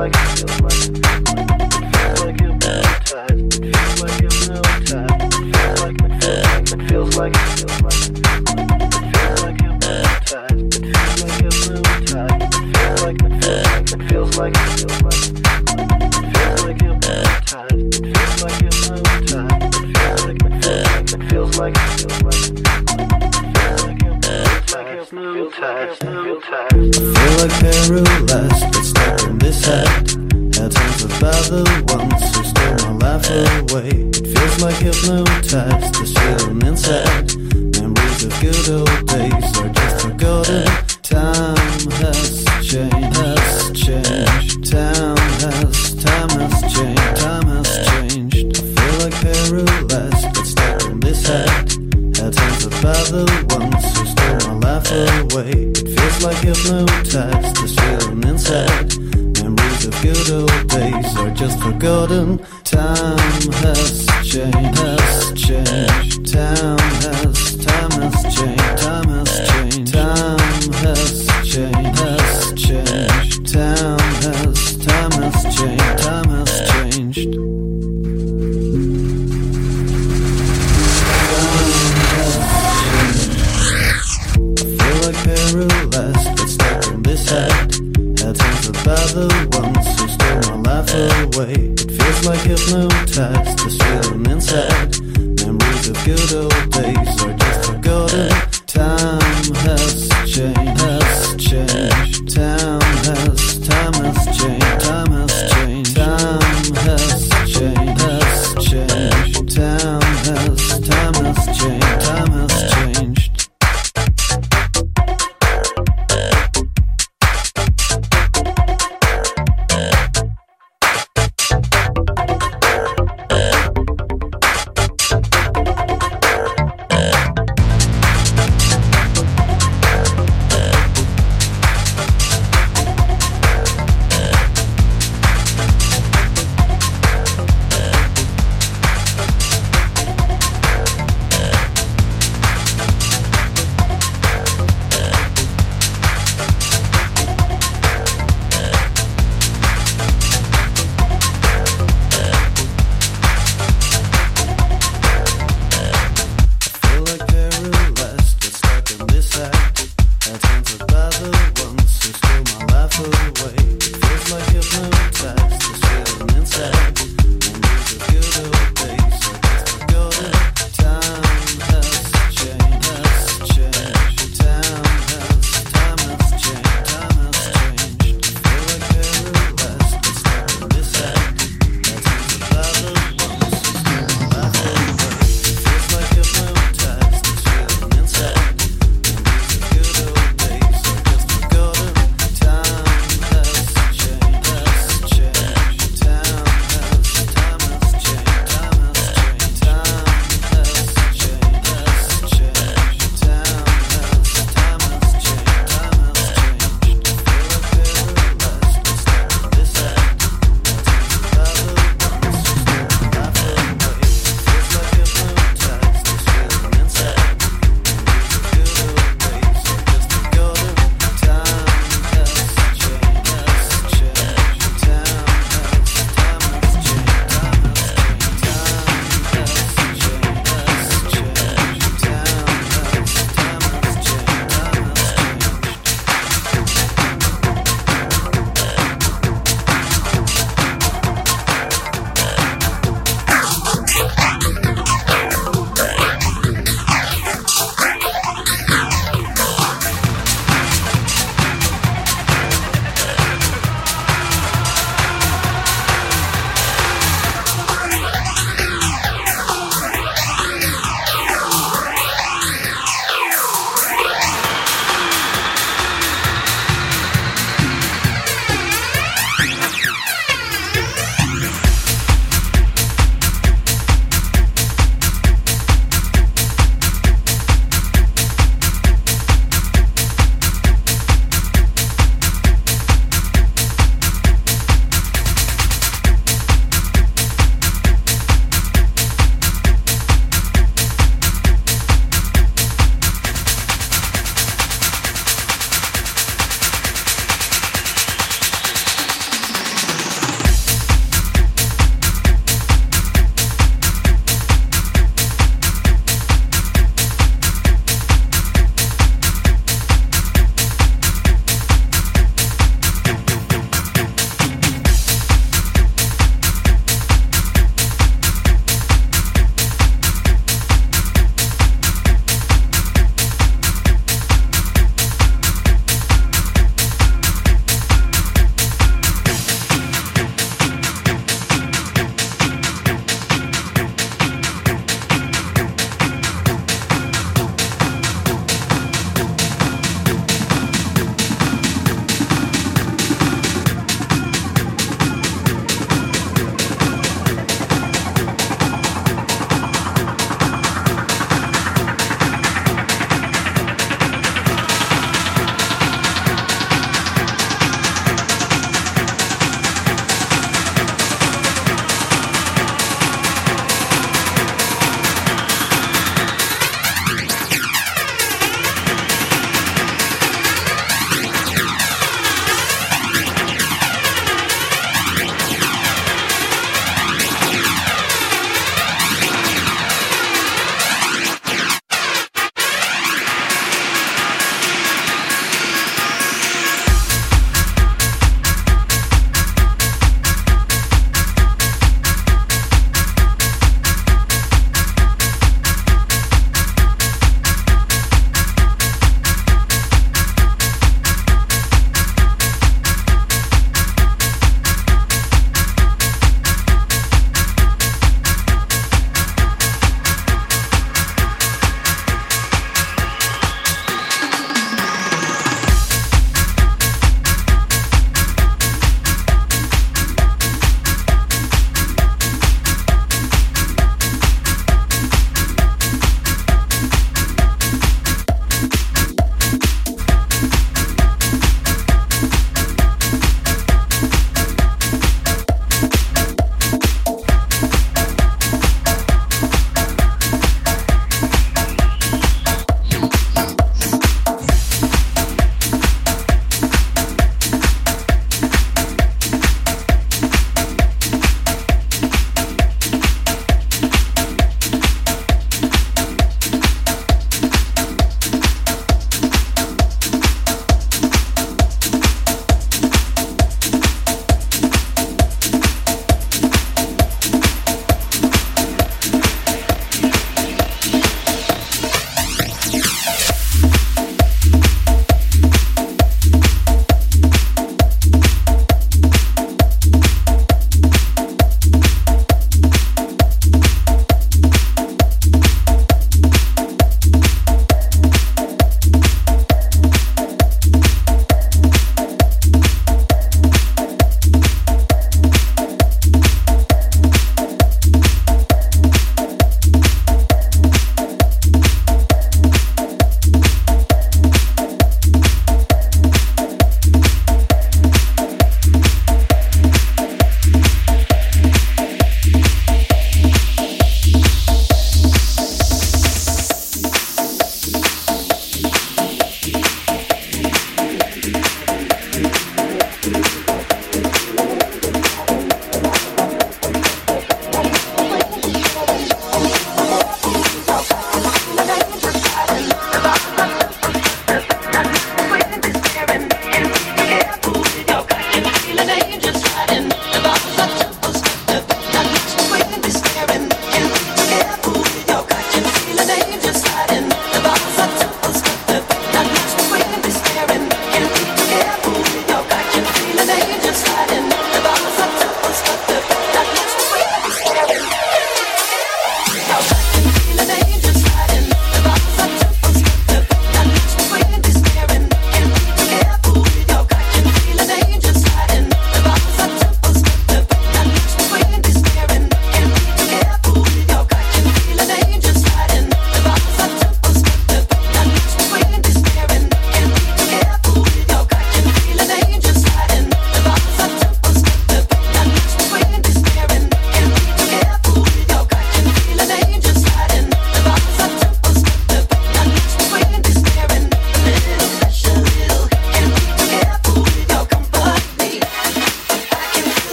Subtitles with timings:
[0.00, 0.69] like, I feel like.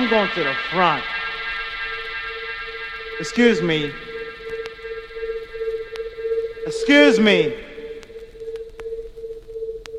[0.00, 1.04] I'm going to the front.
[3.18, 3.92] Excuse me.
[6.66, 7.54] Excuse me.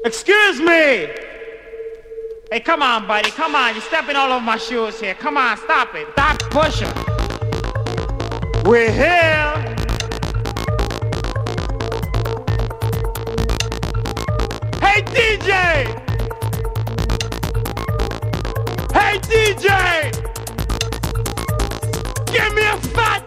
[0.04, 1.08] Excuse me.
[2.50, 3.30] Hey, come on, buddy.
[3.30, 3.76] Come on.
[3.76, 5.14] You're stepping all over my shoes here.
[5.14, 6.08] Come on, stop it.
[6.14, 6.88] Stop pushing.
[8.66, 9.76] We're here.
[14.82, 16.01] Hey DJ!
[19.32, 20.12] DJ!
[22.34, 23.21] Give me a fat